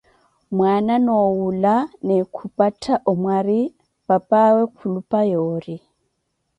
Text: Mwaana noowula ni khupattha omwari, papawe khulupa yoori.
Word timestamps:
Mwaana 0.55 0.95
noowula 1.05 1.75
ni 2.07 2.17
khupattha 2.35 2.93
omwari, 3.11 3.61
papawe 4.07 4.61
khulupa 4.75 5.19
yoori. 5.31 5.75